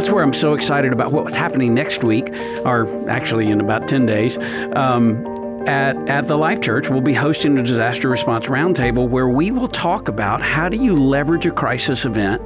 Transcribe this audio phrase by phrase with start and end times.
[0.00, 2.30] that's where I'm so excited about what's happening next week,
[2.64, 4.38] or actually in about 10 days.
[4.74, 5.26] Um,
[5.68, 9.68] at, at the Life Church, we'll be hosting a disaster response roundtable where we will
[9.68, 12.40] talk about how do you leverage a crisis event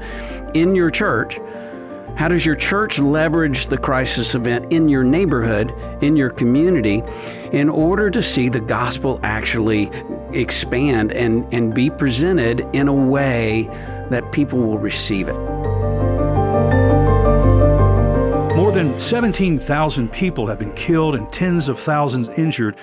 [0.57, 1.39] in your church
[2.17, 7.03] how does your church leverage the crisis event in your neighborhood, in your community,
[7.51, 9.91] in order to see the gospel actually
[10.33, 13.65] expand and, and be presented in a way
[14.11, 15.54] that people will receive it?
[18.89, 22.77] Than 17,000 people have been killed and tens of thousands injured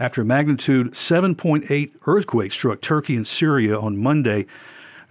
[0.00, 4.46] after a magnitude 7.8 earthquake struck Turkey and Syria on Monday.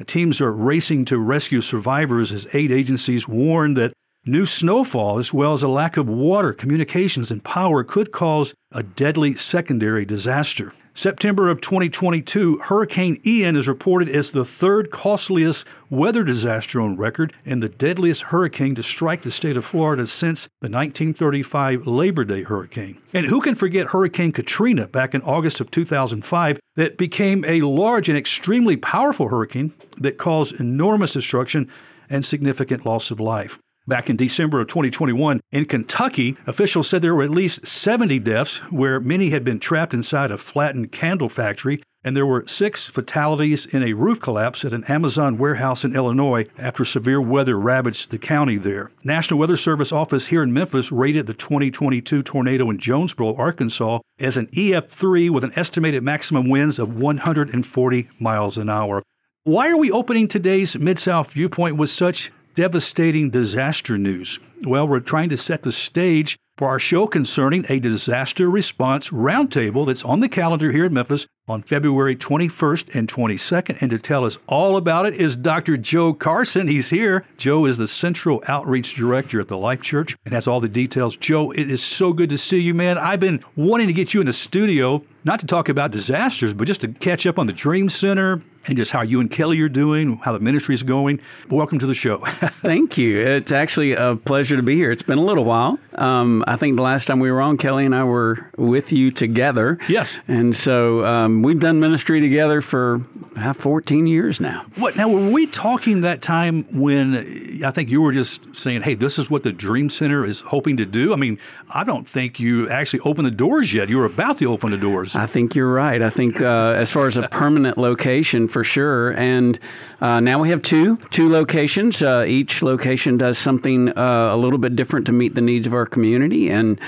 [0.06, 3.94] Teams are racing to rescue survivors as aid agencies warn that
[4.26, 8.84] new snowfall, as well as a lack of water, communications, and power, could cause a
[8.84, 10.74] deadly secondary disaster.
[10.96, 17.34] September of 2022, Hurricane Ian is reported as the third costliest weather disaster on record
[17.46, 22.44] and the deadliest hurricane to strike the state of Florida since the 1935 Labor Day
[22.44, 23.02] hurricane.
[23.12, 28.08] And who can forget Hurricane Katrina back in August of 2005 that became a large
[28.08, 31.72] and extremely powerful hurricane that caused enormous destruction
[32.08, 33.58] and significant loss of life.
[33.86, 38.58] Back in December of 2021, in Kentucky, officials said there were at least 70 deaths,
[38.72, 43.66] where many had been trapped inside a flattened candle factory, and there were six fatalities
[43.66, 48.18] in a roof collapse at an Amazon warehouse in Illinois after severe weather ravaged the
[48.18, 48.92] county there.
[49.04, 54.38] National Weather Service office here in Memphis rated the 2022 tornado in Jonesboro, Arkansas, as
[54.38, 59.04] an EF3 with an estimated maximum winds of 140 miles an hour.
[59.44, 64.40] Why are we opening today's Mid South Viewpoint with such devastating disaster news?
[64.64, 69.88] Well, we're trying to set the stage for our show concerning a disaster response roundtable
[69.88, 73.82] that's on the calendar here in Memphis on February 21st and 22nd.
[73.82, 75.78] And to tell us all about it is Dr.
[75.78, 76.68] Joe Carson.
[76.68, 77.26] He's here.
[77.38, 81.18] Joe is the Central Outreach Director at the Life Church and has all the details.
[81.18, 82.98] Joe, it is so good to see you, man.
[82.98, 86.68] I've been wanting to get you in the studio, not to talk about disasters, but
[86.68, 89.70] just to catch up on the Dream Center, and just how you and Kelly are
[89.70, 91.20] doing, how the ministry is going.
[91.50, 92.18] Welcome to the show.
[92.26, 93.20] Thank you.
[93.20, 94.92] It's actually a pleasure to be here.
[94.92, 95.80] It's been a little while.
[95.96, 99.12] Um, I think the last time we were on, Kelly and I were with you
[99.12, 99.78] together.
[99.88, 100.20] Yes.
[100.28, 103.02] And so um, we've done ministry together for
[103.36, 104.66] uh, 14 years now.
[104.76, 105.10] What now?
[105.10, 109.30] Were we talking that time when I think you were just saying, "Hey, this is
[109.30, 111.14] what the Dream Center is hoping to do"?
[111.14, 113.90] I mean, I don't think you actually opened the doors yet.
[113.90, 115.16] You were about to open the doors.
[115.16, 116.02] I think you're right.
[116.02, 119.12] I think uh, as far as a permanent location for sure.
[119.12, 119.60] And
[120.00, 122.02] uh, now we have two two locations.
[122.02, 125.74] Uh, each location does something uh, a little bit different to meet the needs of
[125.74, 126.50] our community.
[126.50, 126.80] And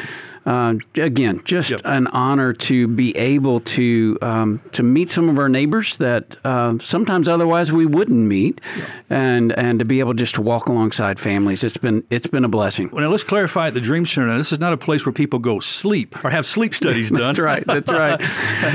[0.45, 1.81] uh, again, just yep.
[1.85, 6.77] an honor to be able to um, to meet some of our neighbors that uh,
[6.79, 8.89] sometimes otherwise we wouldn't meet, yep.
[9.09, 11.63] and and to be able just to walk alongside families.
[11.63, 12.91] It's been it's been a blessing.
[12.91, 14.27] Well, now let's clarify at the Dream Center.
[14.27, 17.21] Now, this is not a place where people go sleep or have sleep studies done.
[17.21, 17.65] that's right.
[17.65, 18.21] That's right.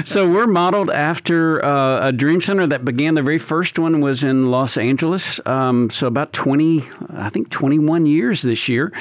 [0.08, 3.14] so we're modeled after uh, a Dream Center that began.
[3.14, 5.40] The very first one was in Los Angeles.
[5.46, 8.92] Um, so about twenty, I think twenty one years this year.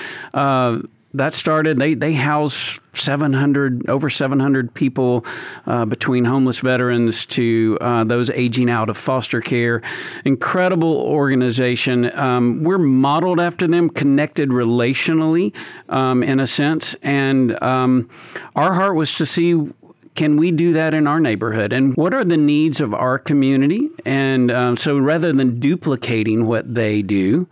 [1.13, 1.79] That started.
[1.79, 5.25] They they house 700 over 700 people
[5.65, 9.81] uh, between homeless veterans to uh, those aging out of foster care.
[10.23, 12.15] Incredible organization.
[12.15, 15.55] Um, we're modeled after them, connected relationally,
[15.89, 18.07] um, in a sense, and um,
[18.55, 19.67] our heart was to see
[20.15, 21.71] can we do that in our neighborhood?
[21.71, 23.89] And what are the needs of our community?
[24.05, 27.47] And um, so rather than duplicating what they do,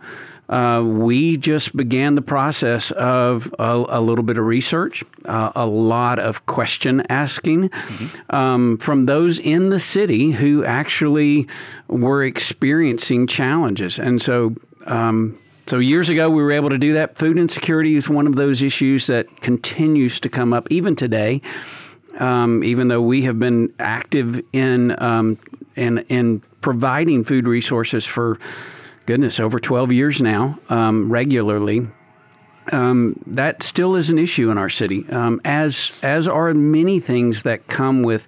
[0.48, 5.66] uh, we just began the process of a, a little bit of research, uh, a
[5.66, 8.34] lot of question asking mm-hmm.
[8.34, 11.46] um, from those in the city who actually
[11.86, 13.98] were experiencing challenges.
[13.98, 14.54] And so,
[14.86, 17.18] um, so years ago, we were able to do that.
[17.18, 21.42] Food insecurity is one of those issues that continues to come up even today.
[22.18, 25.38] Um, even though we have been active in um,
[25.76, 28.40] in in providing food resources for
[29.08, 31.88] goodness, over 12 years now, um, regularly.
[32.70, 37.44] Um, that still is an issue in our city, um, as as are many things
[37.44, 38.26] that come with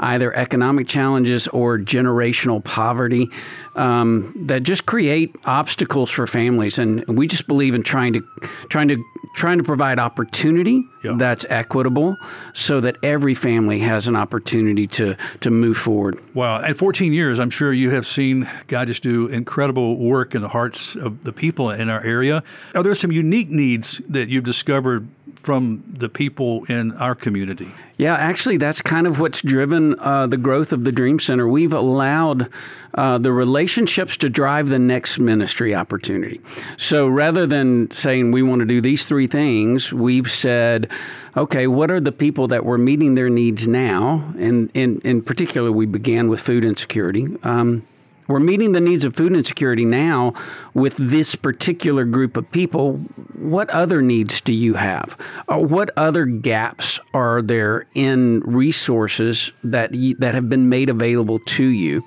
[0.00, 3.30] either economic challenges or generational poverty
[3.76, 6.78] um, that just create obstacles for families.
[6.78, 8.20] And we just believe in trying to
[8.68, 9.02] trying to
[9.34, 11.14] trying to provide opportunity yep.
[11.18, 12.16] that's equitable
[12.52, 16.18] so that every family has an opportunity to to move forward.
[16.34, 16.62] Wow.
[16.62, 20.48] At 14 years, I'm sure you have seen God just do incredible work in the
[20.48, 22.42] hearts of the people in our area.
[22.74, 25.08] Are there some unique needs that you've discovered
[25.44, 27.70] from the people in our community?
[27.98, 31.46] Yeah, actually, that's kind of what's driven uh, the growth of the Dream Center.
[31.46, 32.48] We've allowed
[32.94, 36.40] uh, the relationships to drive the next ministry opportunity.
[36.78, 40.90] So rather than saying we want to do these three things, we've said,
[41.36, 44.32] okay, what are the people that we're meeting their needs now?
[44.38, 47.36] And in, in particular, we began with food insecurity.
[47.42, 47.86] Um,
[48.28, 50.32] we're meeting the needs of food insecurity now
[50.72, 52.94] with this particular group of people.
[53.34, 55.16] What other needs do you have?
[55.48, 61.64] Uh, what other gaps are there in resources that that have been made available to
[61.64, 62.04] you?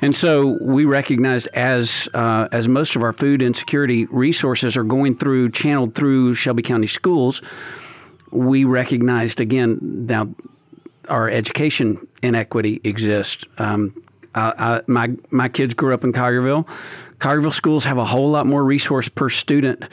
[0.00, 5.16] And so we recognized as uh, as most of our food insecurity resources are going
[5.16, 7.42] through channeled through Shelby County schools,
[8.30, 10.28] we recognized again now
[11.08, 13.44] our education inequity exists.
[13.58, 14.02] Um,
[14.38, 16.66] I, my my kids grew up in Collierville.
[17.18, 19.84] Collierville schools have a whole lot more resource per student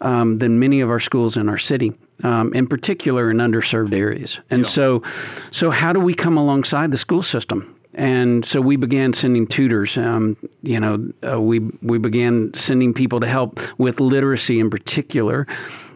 [0.00, 1.92] um, than many of our schools in our city,
[2.22, 4.40] um, in particular in underserved areas.
[4.50, 4.68] And yeah.
[4.68, 5.02] so,
[5.50, 7.70] so how do we come alongside the school system?
[7.94, 9.96] And so we began sending tutors.
[9.96, 15.46] Um, you know, uh, we we began sending people to help with literacy in particular.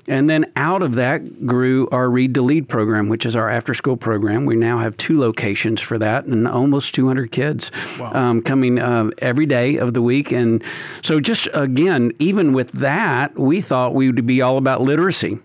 [0.08, 3.74] And then out of that grew our Read to Lead program, which is our after
[3.74, 4.46] school program.
[4.46, 7.70] We now have two locations for that and almost 200 kids
[8.00, 8.12] wow.
[8.14, 10.32] um, coming uh, every day of the week.
[10.32, 10.64] And
[11.02, 15.38] so, just again, even with that, we thought we would be all about literacy.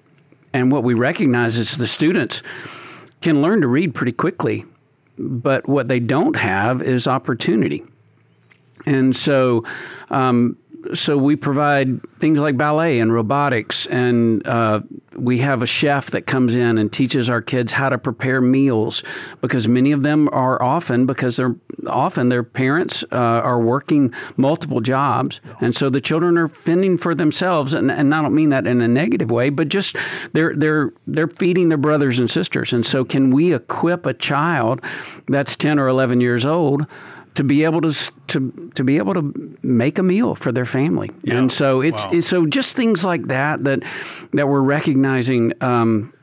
[0.53, 2.41] And what we recognize is the students
[3.21, 4.63] can learn to read pretty quickly,
[5.17, 7.83] but what they don't have is opportunity.
[8.85, 9.65] And so,
[10.09, 10.57] um,
[10.93, 14.81] so we provide things like ballet and robotics, and uh,
[15.15, 19.03] we have a chef that comes in and teaches our kids how to prepare meals
[19.41, 21.55] because many of them are often because they're
[21.87, 27.15] often their parents uh, are working multiple jobs, and so the children are fending for
[27.15, 27.73] themselves.
[27.73, 29.95] And, and I don't mean that in a negative way, but just
[30.33, 32.73] they're they're they're feeding their brothers and sisters.
[32.73, 34.83] And so, can we equip a child
[35.27, 36.87] that's ten or eleven years old?
[37.35, 41.09] To be able to to to be able to make a meal for their family.
[41.23, 41.35] Yeah.
[41.35, 42.11] And so it's, wow.
[42.13, 43.83] it's, so just things like that that
[44.33, 45.53] that we're recognizing.
[45.61, 46.13] Um,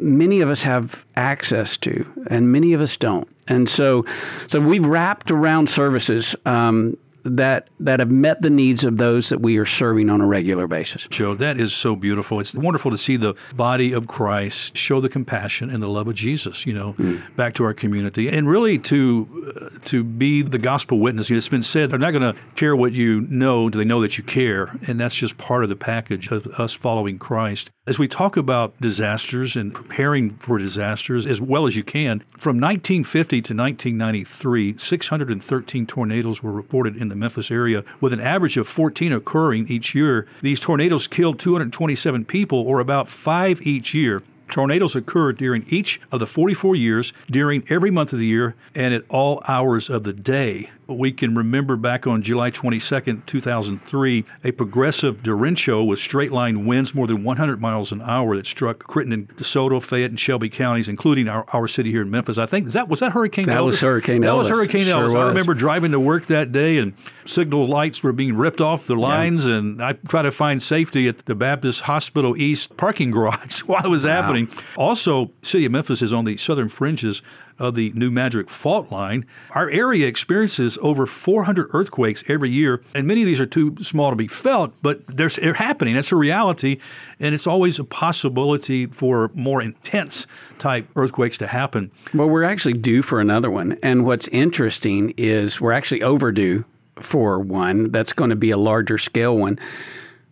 [0.00, 3.28] many of us have access to, and many of us don't.
[3.48, 4.04] And so,
[4.46, 9.40] so we've wrapped around services um, that that have met the needs of those that
[9.40, 11.06] we are serving on a regular basis.
[11.08, 12.40] Joe, that is so beautiful.
[12.40, 16.14] It's wonderful to see the body of Christ show the compassion and the love of
[16.14, 17.22] Jesus, you know, mm.
[17.36, 21.30] back to our community, and really to uh, to be the gospel witness.
[21.30, 23.84] You know, it's been said they're not going to care what you know; do they
[23.84, 24.78] know that you care?
[24.86, 27.70] And that's just part of the package of us following Christ.
[27.90, 32.60] As we talk about disasters and preparing for disasters as well as you can, from
[32.60, 38.68] 1950 to 1993, 613 tornadoes were reported in the Memphis area, with an average of
[38.68, 40.28] 14 occurring each year.
[40.40, 44.22] These tornadoes killed 227 people, or about five each year.
[44.50, 48.94] Tornadoes occurred during each of the 44 years, during every month of the year, and
[48.94, 54.50] at all hours of the day we can remember back on July 22nd, 2003, a
[54.52, 59.28] progressive derecho with straight line winds more than 100 miles an hour that struck Crittenden,
[59.36, 62.38] DeSoto, Fayette, and Shelby counties, including our, our city here in Memphis.
[62.38, 63.66] I think that was that Hurricane that Elvis?
[63.66, 64.38] was Hurricane that Elvis.
[64.38, 65.04] Was Hurricane sure Elvis.
[65.04, 65.14] Was.
[65.14, 66.94] I remember driving to work that day and
[67.24, 69.56] signal lights were being ripped off the lines, yeah.
[69.56, 73.88] and I tried to find safety at the Baptist Hospital East parking garage while it
[73.88, 74.22] was wow.
[74.22, 74.48] happening.
[74.76, 77.22] Also, city of Memphis is on the southern fringes
[77.60, 79.26] of the New Madrid fault line.
[79.50, 84.10] Our area experiences over 400 earthquakes every year, and many of these are too small
[84.10, 85.94] to be felt, but they're, they're happening.
[85.94, 86.78] It's a reality,
[87.20, 90.26] and it's always a possibility for more intense
[90.58, 91.90] type earthquakes to happen.
[92.14, 96.64] Well, we're actually due for another one, and what's interesting is we're actually overdue
[96.96, 99.58] for one that's going to be a larger scale one.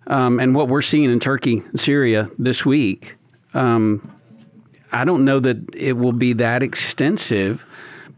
[0.06, 3.16] Um, and what we're seeing in Turkey, Syria this week,
[3.54, 4.17] um,
[4.92, 7.64] I don't know that it will be that extensive.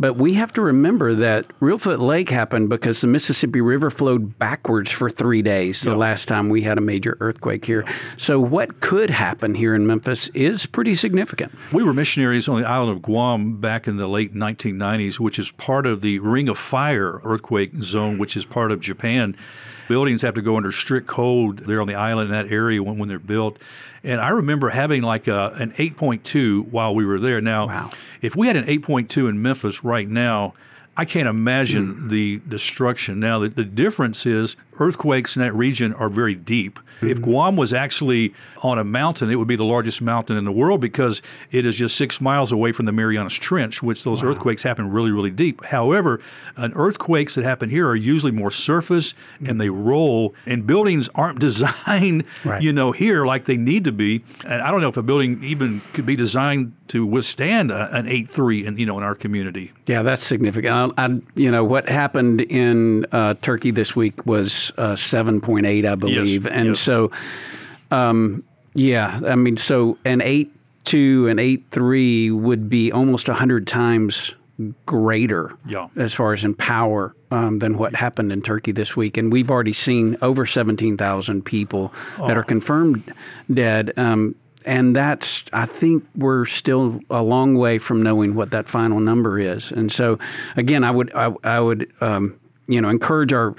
[0.01, 4.91] But we have to remember that Reelfoot Lake happened because the Mississippi River flowed backwards
[4.91, 5.99] for three days the yep.
[5.99, 7.85] last time we had a major earthquake here.
[8.17, 11.53] So, what could happen here in Memphis is pretty significant.
[11.71, 15.53] We were missionaries on the island of Guam back in the late 1990s, which is
[15.53, 19.37] part of the Ring of Fire earthquake zone, which is part of Japan.
[19.91, 22.97] Buildings have to go under strict code there on the island in that area when,
[22.97, 23.59] when they're built.
[24.05, 27.41] And I remember having like a, an 8.2 while we were there.
[27.41, 27.91] Now, wow.
[28.23, 30.55] if we had an 8.2 in Memphis right now,
[30.97, 32.11] I can't imagine mm.
[32.11, 33.21] the destruction.
[33.21, 36.79] Now, the, the difference is earthquakes in that region are very deep.
[36.79, 37.09] Mm-hmm.
[37.09, 40.53] If Guam was actually on a mountain, it would be the largest mountain in the
[40.53, 44.31] world because it is just six miles away from the Marianas Trench, which those wow.
[44.31, 45.65] earthquakes happen really, really deep.
[45.67, 46.21] However,
[46.57, 49.47] an earthquakes that happen here are usually more surface mm-hmm.
[49.47, 52.61] and they roll, and buildings aren't designed, right.
[52.61, 54.25] you know, here like they need to be.
[54.45, 58.09] And I don't know if a building even could be designed to withstand a, an
[58.09, 59.73] eight three in you know in our community.
[59.87, 60.90] Yeah, that's significant.
[60.97, 65.67] I, I you know what happened in uh, Turkey this week was uh, seven point
[65.67, 66.81] eight, I believe, yes, and yes.
[66.81, 67.11] so
[67.91, 68.45] um,
[68.75, 70.53] yeah, I mean, so an eight
[70.85, 74.33] two and eight three would be almost hundred times
[74.87, 75.89] greater yeah.
[75.97, 79.17] as far as in power um, than what happened in Turkey this week.
[79.17, 82.27] And we've already seen over 17,000 people oh.
[82.27, 83.03] that are confirmed
[83.53, 83.93] dead.
[83.97, 89.01] Um, and that's I think we're still a long way from knowing what that final
[89.01, 89.71] number is.
[89.73, 90.19] And so,
[90.57, 92.39] again, I would I, I would um,
[92.69, 93.55] you know encourage our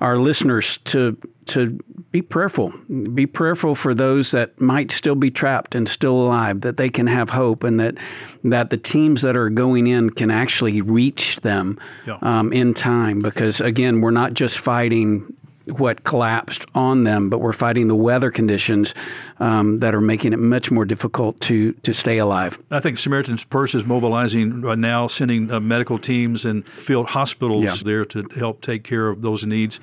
[0.00, 1.16] our listeners to
[1.46, 1.78] to
[2.10, 2.72] be prayerful.
[3.14, 7.06] Be prayerful for those that might still be trapped and still alive, that they can
[7.06, 7.96] have hope, and that
[8.44, 12.18] that the teams that are going in can actually reach them yeah.
[12.22, 13.20] um, in time.
[13.20, 15.34] Because again, we're not just fighting
[15.78, 18.94] what collapsed on them, but we're fighting the weather conditions
[19.38, 22.60] um, that are making it much more difficult to to stay alive.
[22.70, 27.62] I think Samaritan's Purse is mobilizing uh, now, sending uh, medical teams and field hospitals
[27.62, 27.74] yeah.
[27.84, 29.80] there to help take care of those needs.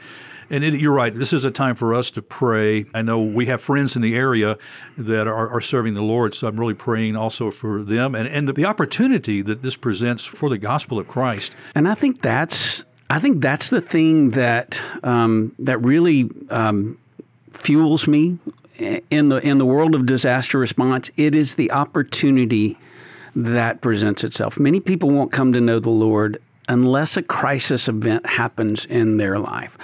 [0.49, 1.13] And it, you're right.
[1.13, 2.85] This is a time for us to pray.
[2.93, 4.57] I know we have friends in the area
[4.97, 8.47] that are, are serving the Lord, so I'm really praying also for them and, and
[8.47, 11.55] the, the opportunity that this presents for the gospel of Christ.
[11.75, 16.97] And I think that's I think that's the thing that um, that really um,
[17.51, 18.37] fuels me
[19.09, 21.09] in the in the world of disaster response.
[21.15, 22.77] It is the opportunity
[23.35, 24.59] that presents itself.
[24.59, 29.39] Many people won't come to know the Lord unless a crisis event happens in their
[29.39, 29.77] life.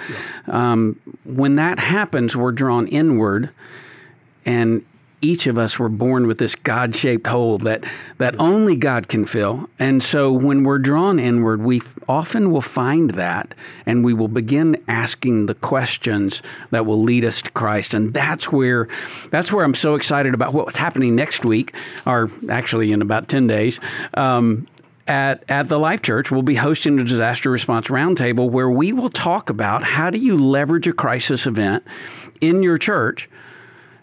[0.46, 0.72] Yeah.
[0.72, 3.50] Um, when that happens, we're drawn inward,
[4.44, 4.84] and
[5.24, 7.84] each of us were born with this God shaped hole that,
[8.18, 9.68] that only God can fill.
[9.78, 13.54] And so when we're drawn inward, we often will find that
[13.86, 17.94] and we will begin asking the questions that will lead us to Christ.
[17.94, 18.88] And that's where,
[19.30, 21.74] that's where I'm so excited about what's happening next week,
[22.06, 23.80] or actually in about 10 days.
[24.14, 24.68] Um,
[25.06, 29.10] at, at the Life Church, we'll be hosting a disaster response roundtable where we will
[29.10, 31.84] talk about how do you leverage a crisis event
[32.40, 33.28] in your church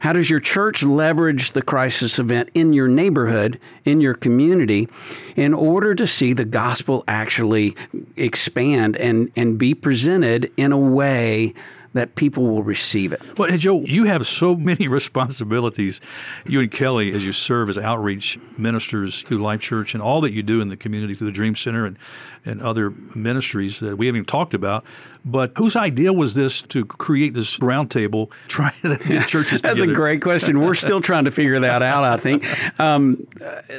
[0.01, 4.89] how does your church leverage the crisis event in your neighborhood, in your community,
[5.35, 7.75] in order to see the gospel actually
[8.17, 11.53] expand and, and be presented in a way
[11.93, 13.21] that people will receive it.
[13.37, 16.01] Well, Joe, you have so many responsibilities.
[16.47, 20.31] You and Kelly, as you serve as outreach ministers through Life Church and all that
[20.31, 21.97] you do in the community through the Dream Center and,
[22.45, 24.83] and other ministries that we haven't even talked about.
[25.23, 29.91] But whose idea was this to create this roundtable trying to get churches That's together?
[29.91, 30.59] a great question.
[30.59, 32.45] We're still trying to figure that out, I think.
[32.79, 33.27] Um,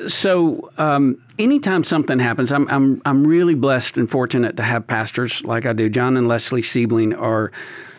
[0.06, 5.42] so, um, anytime something happens, I'm, I'm, I'm really blessed and fortunate to have pastors
[5.44, 5.88] like I do.
[5.88, 7.50] John and Leslie Siebeling are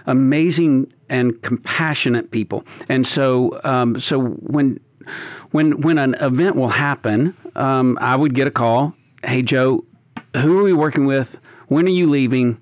[0.05, 2.65] amazing and compassionate people.
[2.89, 4.79] And so, um, so when
[5.51, 8.95] when when an event will happen, um, I would get a call.
[9.23, 9.83] Hey, Joe,
[10.35, 11.39] who are we working with?
[11.67, 12.61] When are you leaving?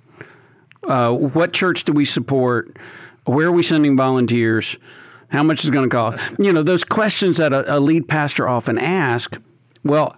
[0.84, 2.76] Uh, what church do we support?
[3.26, 4.78] Where are we sending volunteers?
[5.30, 6.34] How much is it going to cost?
[6.40, 9.38] You know, those questions that a, a lead pastor often ask.
[9.84, 10.16] Well,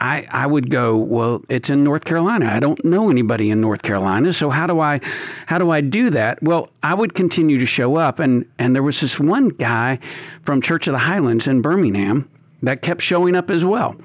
[0.00, 2.46] I, I would go, well, it's in North Carolina.
[2.46, 5.00] I don't know anybody in North Carolina, so how do I
[5.46, 6.40] how do I do that?
[6.42, 9.98] Well, I would continue to show up and and there was this one guy
[10.42, 12.30] from Church of the Highlands in Birmingham
[12.62, 13.96] that kept showing up as well.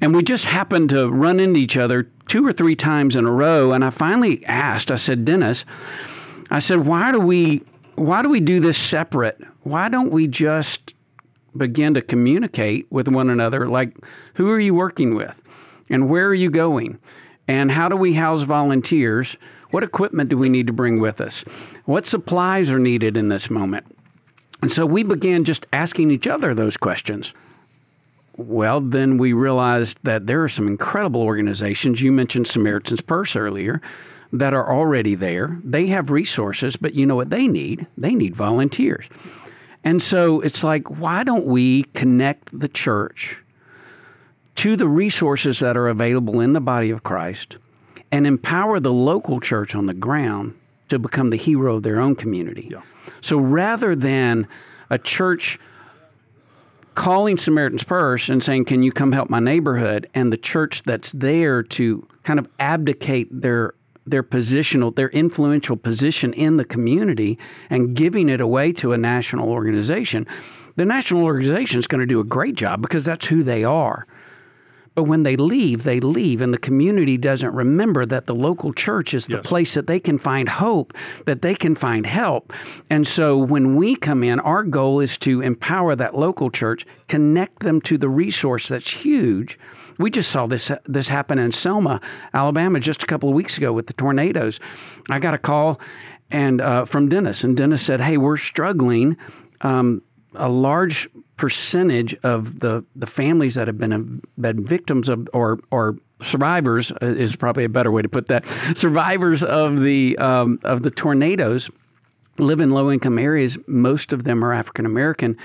[0.00, 3.30] And we just happened to run into each other two or three times in a
[3.30, 5.66] row and I finally asked, I said, "Dennis,
[6.50, 7.62] I said, why do we
[7.96, 9.38] why do we do this separate?
[9.64, 10.94] Why don't we just
[11.54, 13.68] begin to communicate with one another?
[13.68, 13.94] Like
[14.36, 15.42] who are you working with?
[15.90, 16.98] And where are you going?
[17.48, 19.36] And how do we house volunteers?
[19.70, 21.40] What equipment do we need to bring with us?
[21.84, 23.84] What supplies are needed in this moment?
[24.62, 27.34] And so we began just asking each other those questions
[28.36, 32.00] well, then we realized that there are some incredible organizations.
[32.00, 33.08] You mentioned Samaritan's mm-hmm.
[33.08, 33.80] Purse earlier
[34.32, 35.60] that are already there.
[35.62, 37.86] They have resources, but you know what they need?
[37.98, 39.06] They need volunteers.
[39.84, 43.38] And so it's like, why don't we connect the church
[44.54, 47.58] to the resources that are available in the body of Christ
[48.10, 50.54] and empower the local church on the ground
[50.88, 52.68] to become the hero of their own community?
[52.70, 52.82] Yeah.
[53.20, 54.46] So rather than
[54.88, 55.58] a church
[56.94, 60.08] calling Samaritan's Purse and saying, Can you come help my neighborhood?
[60.14, 66.32] And the church that's there to kind of abdicate their their positional, their influential position
[66.32, 67.38] in the community
[67.70, 70.26] and giving it away to a national organization,
[70.74, 74.04] the national organization is going to do a great job because that's who they are.
[74.94, 79.14] But when they leave, they leave, and the community doesn't remember that the local church
[79.14, 79.46] is the Yes.
[79.46, 80.92] place that they can find hope,
[81.24, 82.52] that they can find help.
[82.90, 87.60] And so when we come in, our goal is to empower that local church, connect
[87.60, 89.58] them to the resource that's huge.
[89.98, 92.00] We just saw this this happen in Selma,
[92.34, 94.58] Alabama, just a couple of weeks ago with the tornadoes.
[95.10, 95.80] I got a call
[96.30, 99.16] and uh, from Dennis, and Dennis said, "Hey, we're struggling."
[99.60, 100.02] Um,
[100.34, 101.08] a large
[101.42, 107.06] percentage of the, the families that have been been victims of or or survivors uh,
[107.06, 108.46] is probably a better way to put that
[108.76, 111.68] survivors of the um, of the tornadoes
[112.38, 113.58] live in low income areas.
[113.66, 115.36] Most of them are African American,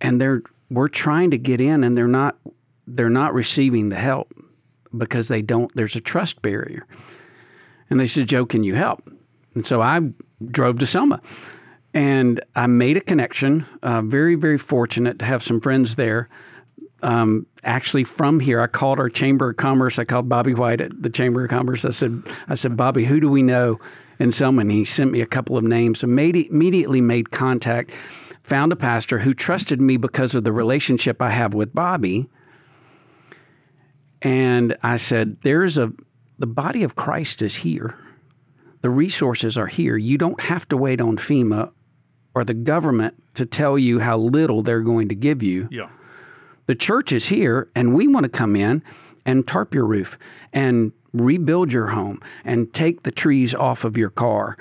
[0.00, 2.36] and they're we're trying to get in, and they're not
[2.86, 4.32] they're not receiving the help
[4.96, 5.74] because they don't.
[5.74, 6.86] There's a trust barrier,
[7.90, 9.02] and they said, "Joe, can you help?"
[9.56, 10.00] And so I
[10.46, 11.20] drove to Selma
[11.94, 13.66] and I made a connection.
[13.82, 16.28] Uh, very, very fortunate to have some friends there.
[17.02, 19.98] Um, actually, from here, I called our Chamber of Commerce.
[19.98, 21.84] I called Bobby White at the Chamber of Commerce.
[21.84, 23.78] I said, "I said, Bobby, who do we know
[24.18, 26.04] in Selma?" And he sent me a couple of names.
[26.04, 27.92] Made, immediately made contact.
[28.42, 32.28] Found a pastor who trusted me because of the relationship I have with Bobby.
[34.20, 35.92] And I said, "There's a
[36.38, 37.94] the body of Christ is here."
[38.84, 39.96] the resources are here.
[39.96, 41.72] You don't have to wait on FEMA
[42.34, 45.68] or the government to tell you how little they're going to give you.
[45.70, 45.88] Yeah.
[46.66, 48.82] The church is here, and we want to come in
[49.26, 50.18] and tarp your roof
[50.52, 54.56] and rebuild your home and take the trees off of your car.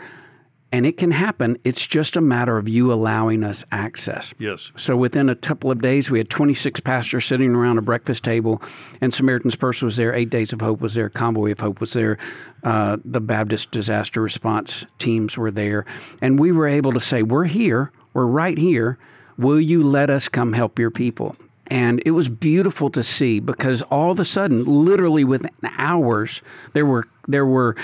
[0.73, 1.59] And it can happen.
[1.63, 4.33] It's just a matter of you allowing us access.
[4.39, 4.71] Yes.
[4.75, 8.59] So within a couple of days, we had 26 pastors sitting around a breakfast table,
[8.99, 10.15] and Samaritan's Purse was there.
[10.15, 11.09] Eight Days of Hope was there.
[11.09, 12.17] Convoy of Hope was there.
[12.63, 15.85] Uh, the Baptist disaster response teams were there,
[16.23, 17.91] and we were able to say, "We're here.
[18.15, 18.97] We're right here.
[19.37, 21.35] Will you let us come help your people?"
[21.67, 26.41] And it was beautiful to see because all of a sudden, literally within hours,
[26.73, 27.75] there were there were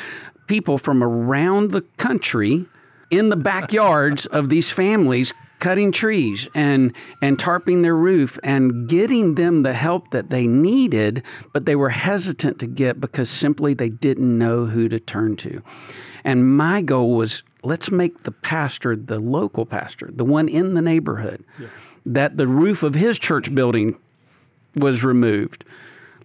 [0.47, 2.65] people from around the country
[3.09, 9.35] in the backyards of these families cutting trees and and tarping their roof and getting
[9.35, 11.23] them the help that they needed
[11.53, 15.61] but they were hesitant to get because simply they didn't know who to turn to.
[16.23, 20.81] And my goal was let's make the pastor the local pastor the one in the
[20.81, 21.43] neighborhood
[22.05, 23.97] that the roof of his church building
[24.75, 25.65] was removed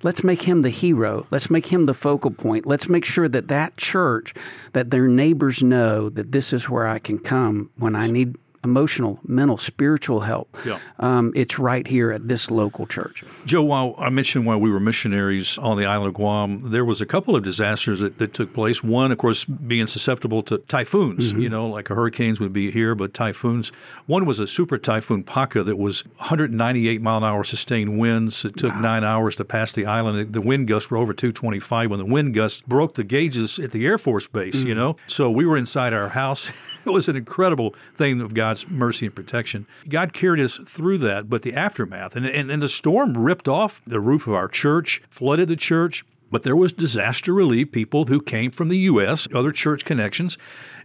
[0.04, 1.26] let's make him the hero.
[1.32, 2.66] Let's make him the focal point.
[2.66, 4.34] Let's make sure that that church
[4.72, 9.18] that their neighbors know that this is where i can come when i need emotional
[9.26, 10.78] mental spiritual help Yeah.
[10.98, 14.80] um, it's right here at this local church Joe, while I mentioned while we were
[14.80, 18.52] missionaries on the island of Guam, there was a couple of disasters that, that took
[18.54, 18.82] place.
[18.82, 23.12] One, of course, being susceptible to typhoons, you know, like hurricanes would be here, but
[23.14, 23.70] typhoons.
[24.06, 28.44] One was a super typhoon Paka that was 198 mile an hour sustained winds.
[28.44, 30.32] It took nine hours to pass the island.
[30.32, 33.84] The wind gusts were over 225 when the wind gusts broke the gauges at the
[33.86, 34.96] Air Force Base, you know.
[35.06, 36.50] So we were inside our house.
[36.84, 39.66] It was an incredible thing of God's mercy and protection.
[39.88, 43.80] God carried us through that, but the aftermath and, and, and the storm ripped off
[43.86, 46.04] the roof of our church, flooded the church.
[46.30, 50.36] But there was disaster relief people who came from the U.S., other church connections,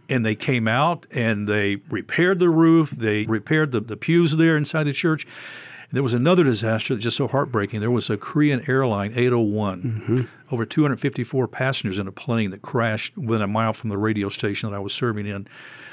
[0.08, 2.90] and they came out and they repaired the roof.
[2.90, 5.26] They repaired the, the pews there inside the church.
[5.92, 7.80] There was another disaster that's just so heartbreaking.
[7.80, 10.22] There was a Korean airline 801, mm-hmm.
[10.54, 14.70] over 254 passengers in a plane that crashed within a mile from the radio station
[14.70, 15.48] that I was serving in.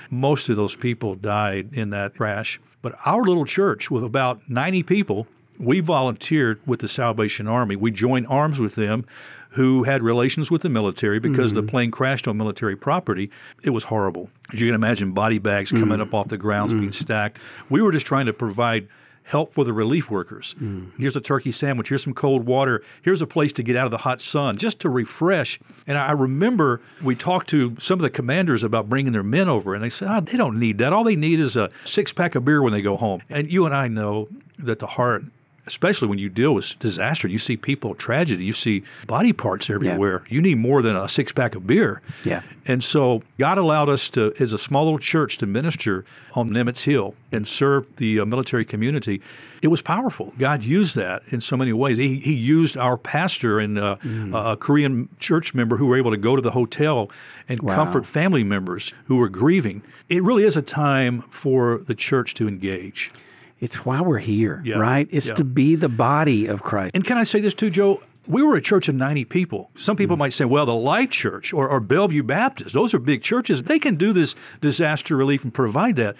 [0.09, 2.59] Most of those people died in that crash.
[2.81, 5.27] But our little church, with about 90 people,
[5.59, 7.75] we volunteered with the Salvation Army.
[7.75, 9.05] We joined arms with them
[9.51, 11.69] who had relations with the military because the mm-hmm.
[11.69, 13.31] plane crashed on military property.
[13.63, 14.29] It was horrible.
[14.53, 16.03] As you can imagine, body bags coming mm.
[16.03, 16.93] up off the grounds being mm.
[16.93, 17.39] stacked.
[17.69, 18.87] We were just trying to provide
[19.27, 20.55] help for the relief workers.
[20.59, 20.91] Mm.
[20.97, 21.89] Here's a turkey sandwich.
[21.89, 22.81] Here's some cold water.
[23.01, 25.59] Here's a place to get out of the hot sun just to refresh.
[25.85, 29.75] And I remember we talked to some of the commanders about bringing their men over,
[29.75, 30.93] and they said, oh, they don't need that.
[30.93, 33.21] All they need is a six pack of beer when they go home.
[33.29, 35.23] And you and I know that the heart
[35.67, 40.23] especially when you deal with disaster, you see people tragedy, you see body parts everywhere.
[40.29, 42.01] You need more than a six pack of beer.
[42.23, 42.41] Yeah.
[42.65, 46.03] And so God allowed us to, as a small little church, to minister
[46.33, 49.21] on Nimitz Hill and serve the uh, military community.
[49.61, 50.33] It was powerful.
[50.37, 51.97] God used that in so many ways.
[51.97, 53.97] He, he used our pastor and uh,
[54.33, 57.09] a Korean church member who were able to go to the hotel
[57.49, 57.75] and Wow.
[57.75, 59.81] comfort family members who were grieving.
[60.09, 63.09] It really is a time for the church to engage.
[63.59, 64.77] It's why we're here, Yeah.
[64.77, 65.07] right?
[65.11, 65.33] It's Yeah.
[65.35, 66.91] to be the body of Christ.
[66.93, 68.01] And can I say this too, Joe?
[68.27, 69.71] We were a church of 90 people.
[69.75, 73.21] Some people might say, well, the Life Church or, or Bellevue Baptist, those are big
[73.21, 73.63] churches.
[73.63, 76.15] They can do this disaster relief and provide that.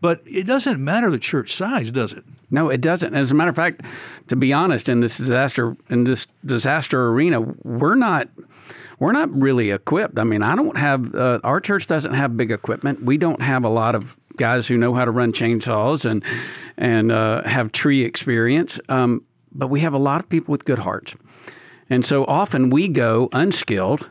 [0.00, 2.24] But it doesn't matter the church size, does it?
[2.50, 3.14] No, it doesn't.
[3.14, 3.82] As a matter of fact,
[4.26, 8.28] to be honest, in this disaster in this disaster arena, we're not
[8.98, 10.18] we're not really equipped.
[10.18, 13.04] I mean, I don't have uh, our church doesn't have big equipment.
[13.04, 16.24] We don't have a lot of guys who know how to run chainsaws and
[16.76, 18.80] and uh, have tree experience.
[18.88, 21.14] Um, but we have a lot of people with good hearts,
[21.90, 24.10] and so often we go unskilled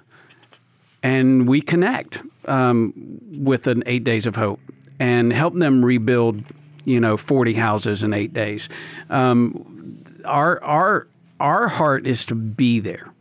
[1.03, 2.93] and we connect um,
[3.31, 4.59] with an eight days of hope
[4.99, 6.43] and help them rebuild,
[6.85, 8.69] you know, forty houses in eight days.
[9.09, 11.07] Um, our our
[11.39, 13.11] our heart is to be there,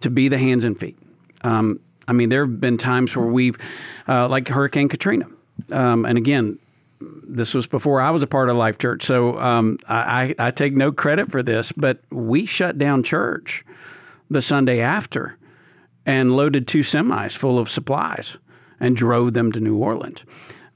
[0.00, 0.96] to be the hands and feet.
[1.42, 3.58] Um, I mean, there have been times where we've,
[4.08, 5.26] uh, like Hurricane Katrina,
[5.72, 6.58] um, and again,
[7.00, 10.74] this was before I was a part of Life Church, so um, I, I take
[10.74, 13.64] no credit for this, but we shut down church
[14.30, 15.36] the Sunday after
[16.04, 18.36] and loaded two semis full of supplies
[18.80, 20.24] and drove them to New Orleans.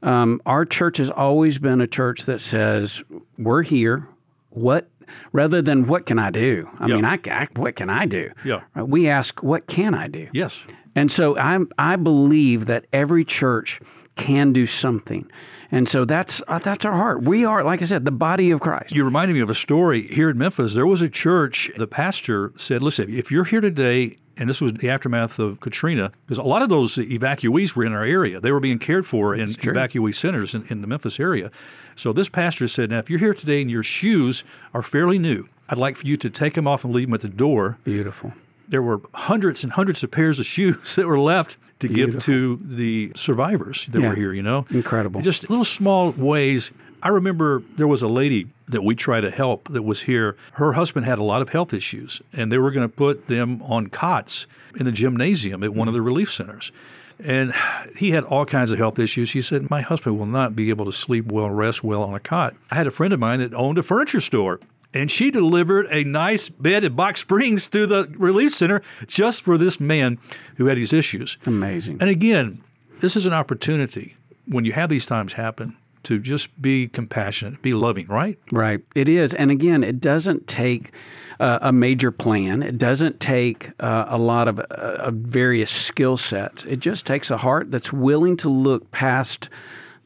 [0.02, 3.02] Um, our church has always been a church that says,
[3.38, 4.06] "We're here.
[4.50, 4.88] What?"
[5.32, 6.68] Rather than what can I do?
[6.78, 6.94] I Yeah.
[6.96, 8.30] mean, I, I what can I do?
[8.44, 8.60] Yeah.
[8.76, 10.28] We ask, what can I do?
[10.32, 10.64] Yes.
[10.94, 13.80] And so I I believe that every church
[14.16, 15.30] can do something,
[15.70, 17.22] and so that's uh, that's our heart.
[17.22, 18.92] We are, like I said, the body of Christ.
[18.92, 20.74] You reminded me of a story here in Memphis.
[20.74, 24.72] There was a church, the pastor said, Listen, if you're here today, and this was
[24.74, 28.40] the aftermath of Katrina, because a lot of those evacuees were in our area.
[28.40, 31.50] They were being cared for in evacuee centers in, in the Memphis area.
[31.96, 34.44] So this pastor said, Now, if you're here today and your shoes
[34.74, 37.20] are fairly new, I'd like for you to take them off and leave them at
[37.20, 37.78] the door.
[37.84, 38.32] Beautiful.
[38.68, 42.60] There were hundreds and hundreds of pairs of shoes that were left to give to
[42.62, 44.10] the survivors that Yeah.
[44.10, 44.66] were here, you know?
[44.70, 45.20] Incredible.
[45.20, 46.70] Just little small ways.
[47.02, 50.36] I remember there was a lady that we tried to help that was here.
[50.52, 53.60] Her husband had a lot of health issues, and they were going to put them
[53.62, 54.46] on cots
[54.76, 56.70] in the gymnasium at one of the relief centers.
[57.18, 57.52] And
[57.96, 59.32] he had all kinds of health issues.
[59.32, 62.20] He said, My husband will not be able to sleep well, rest well on a
[62.20, 62.54] cot.
[62.70, 64.60] I had a friend of mine that owned a furniture store,
[64.94, 69.56] and she delivered a nice bed at Box Springs to the relief center just for
[69.56, 70.18] this man
[70.56, 71.36] who had these issues.
[71.46, 71.98] Amazing.
[72.00, 72.62] And again,
[73.00, 77.74] this is an opportunity when you have these times happen to just be compassionate, be
[77.74, 78.38] loving, right?
[78.50, 78.80] Right.
[78.94, 79.34] It is.
[79.34, 80.92] And again, it doesn't take
[81.38, 86.64] uh, a major plan, it doesn't take uh, a lot of uh, various skill sets.
[86.64, 89.48] It just takes a heart that's willing to look past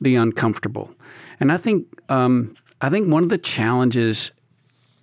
[0.00, 0.94] the uncomfortable.
[1.40, 4.32] And I think, um, I think one of the challenges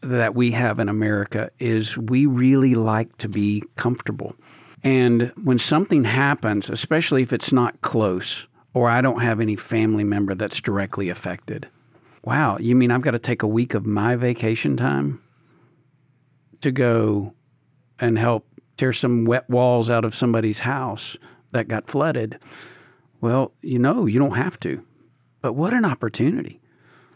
[0.04, 4.36] that we have in America is we really like to be comfortable.
[4.84, 10.04] And when something happens, especially if it's not close or I don't have any family
[10.04, 11.68] member that's directly affected,
[12.24, 15.22] wow, you mean I've got to take a week of my vacation time
[16.62, 17.34] to go
[18.00, 18.46] and help
[18.78, 21.18] tear some wet walls out of somebody's house
[21.52, 22.40] that got flooded?
[23.22, 24.84] Well, you know, you don't have to.
[25.42, 26.60] But what an opportunity.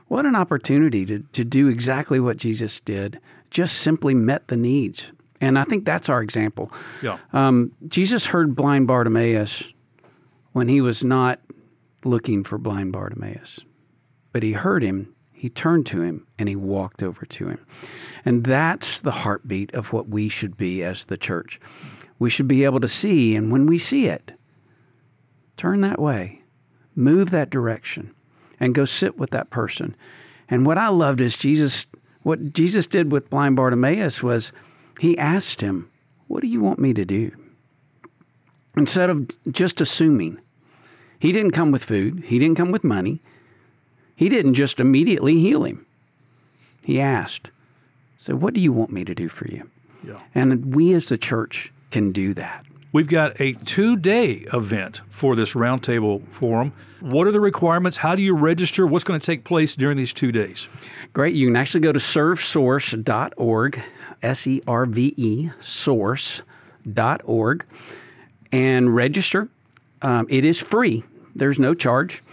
[0.08, 3.20] What an opportunity to, to do exactly what Jesus did,
[3.52, 5.12] just simply met the needs.
[5.41, 6.72] And I think that's our example.
[7.02, 7.17] Yeah.
[7.34, 9.72] Um, Jesus heard blind Bartimaeus
[10.54, 11.39] when he was not
[12.04, 13.60] looking for blind Bartimaeus,
[14.32, 17.65] but he heard him, he turned to him, and he walked over to him.
[18.26, 21.60] And that's the heartbeat of what we should be as the church.
[22.17, 24.32] We should be able to see, and when we see it,
[25.58, 26.41] turn that way,
[26.96, 28.15] move that direction,
[28.60, 29.96] and go sit with that person.
[30.50, 31.86] And what I loved is Jesus,
[32.24, 34.52] what Jesus did with blind Bartimaeus was
[35.00, 35.89] he asked him,
[36.28, 37.32] What do you want me to do?
[38.76, 40.39] Instead of just assuming,
[41.20, 43.22] he didn't come with food, he didn't come with money,
[44.15, 45.86] he didn't just immediately heal him.
[46.86, 47.52] He asked,
[48.17, 49.70] So, what do you want me to do for you?
[50.04, 50.22] Yeah.
[50.34, 52.65] And we as the church can do that.
[52.97, 56.73] We've got a two day event for this roundtable forum.
[56.99, 57.97] What are the requirements?
[57.97, 58.88] How do you register?
[58.88, 60.67] What's going to take place during these two days?
[61.13, 61.36] Great.
[61.36, 63.81] You can actually go to servesource.org,
[64.23, 66.45] S E R V E, source.org,
[68.51, 69.47] and register.
[70.01, 71.03] Um, it is free,
[71.36, 72.23] there's no charge.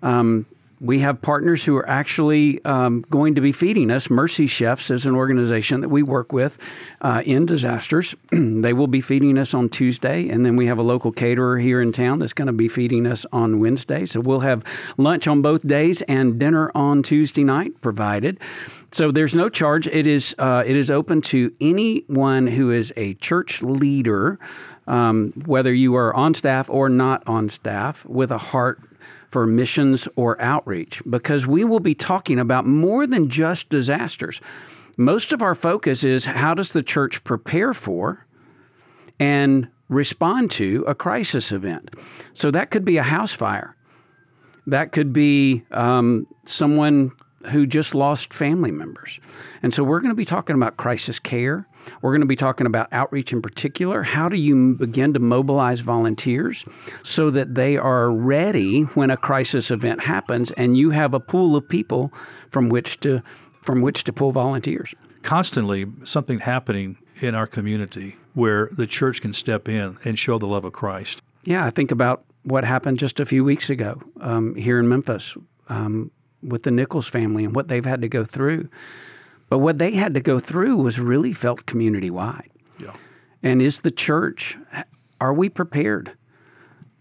[0.00, 0.46] Um,
[0.84, 4.10] we have partners who are actually um, going to be feeding us.
[4.10, 6.58] Mercy Chefs is an organization that we work with
[7.00, 8.14] uh, in disasters.
[8.30, 11.80] they will be feeding us on Tuesday, and then we have a local caterer here
[11.80, 14.04] in town that's going to be feeding us on Wednesday.
[14.04, 14.62] So we'll have
[14.98, 18.38] lunch on both days and dinner on Tuesday night provided.
[18.92, 19.86] So there's no charge.
[19.86, 24.38] It is uh, it is open to anyone who is a church leader,
[24.86, 28.80] um, whether you are on staff or not on staff, with a heart
[29.34, 34.40] for missions or outreach because we will be talking about more than just disasters.
[34.96, 38.24] Most of our focus is how does the church prepare for
[39.18, 41.96] and respond to a crisis event?
[42.32, 43.74] So that could be a house fire.
[44.68, 47.10] That could be um, someone
[47.50, 49.18] who just lost family members.
[49.64, 51.66] And so we're going to be talking about crisis care.
[52.02, 54.02] We're going to be talking about outreach in particular.
[54.02, 56.64] How do you begin to mobilize volunteers
[57.02, 61.56] so that they are ready when a crisis event happens and you have a pool
[61.56, 62.12] of people
[62.50, 63.22] from which to
[63.62, 64.94] from which to pull volunteers?
[65.22, 70.46] Constantly something happening in our community where the church can step in and show the
[70.46, 71.22] love of Christ.
[71.44, 75.36] Yeah, I think about what happened just a few weeks ago um, here in Memphis
[75.68, 76.10] um,
[76.42, 78.68] with the Nichols family and what they've had to go through.
[79.54, 82.50] But what they had to go through was really felt community wide.
[82.76, 82.90] Yeah.
[83.40, 84.58] And is the church,
[85.20, 86.10] are we prepared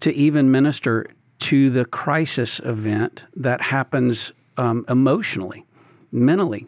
[0.02, 1.08] to even minister
[1.40, 5.66] to the crisis event that happens um, emotionally,
[6.12, 6.68] mentally,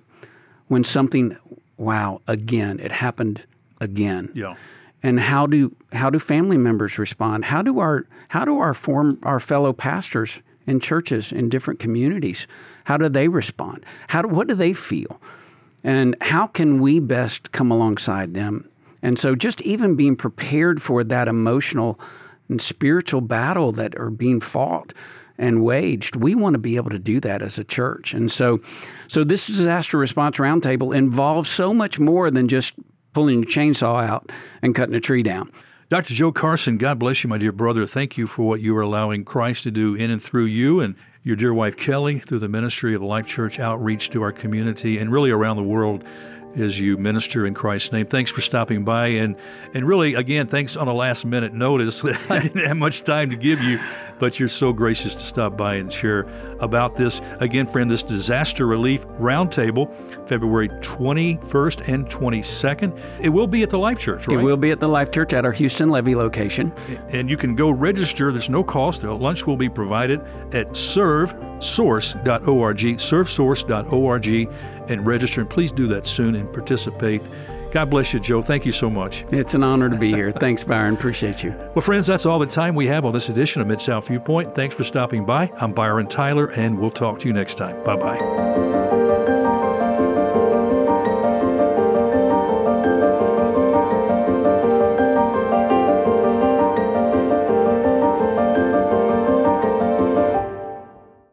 [0.70, 1.38] when something,
[1.78, 3.46] wow, again, it happened
[3.80, 4.32] again.
[4.34, 4.56] Yeah.
[5.04, 7.46] And how do how do family members respond?
[7.46, 12.48] How do our how do our form our fellow pastors in churches in different communities
[12.86, 13.86] how do they respond?
[14.08, 15.20] How do, what do they feel?
[15.86, 18.68] And how can we best come alongside them?
[19.04, 22.00] And so just even being prepared for that emotional
[22.50, 24.94] and spiritual battle that are being fought
[25.38, 28.16] and waged, we want to be able to do that as a church.
[28.16, 28.62] And so
[29.08, 32.74] so this disaster response roundtable involves so much more than just
[33.14, 34.32] pulling a chainsaw out
[34.64, 35.52] and cutting a tree down.
[35.90, 36.16] Dr.
[36.16, 37.86] Joe Carson, God bless you, my dear brother.
[37.86, 40.96] Thank you for what you are allowing Christ to do in and through you and
[41.26, 45.12] your dear wife Kelly through the ministry of Life Church outreach to our community and
[45.12, 46.04] really around the world
[46.56, 48.06] as you minister in Christ's name.
[48.06, 49.36] Thanks for stopping by and
[49.74, 52.06] and really again thanks on a last minute notice.
[52.30, 53.80] I didn't have much time to give you,
[54.20, 56.26] but you're so gracious to stop by and share
[56.60, 57.22] about this.
[57.40, 59.94] Again, friend, this disaster relief roundtable,
[60.28, 63.00] February 21st and 22nd.
[63.20, 64.40] It will be at the Life Church, right?
[64.40, 66.72] It will be at the Life Church at our Houston Levee location.
[67.10, 68.32] And you can go register.
[68.32, 69.04] There's no cost.
[69.04, 70.22] Lunch will be provided
[70.54, 75.42] at servesource.org, servesource.org, and register.
[75.42, 77.22] And please do that soon and participate.
[77.76, 78.42] God bless you, Joe.
[78.42, 79.26] Thank you so much.
[79.34, 80.32] It's an honor to be here.
[80.32, 80.94] Thanks, Byron.
[80.94, 81.54] Appreciate you.
[81.76, 84.56] Well, friends, that's all the time we have on this edition of Mid South Viewpoint.
[84.56, 85.52] Thanks for stopping by.
[85.58, 87.84] I'm Byron Tyler, and we'll talk to you next time.
[87.84, 88.95] Bye bye.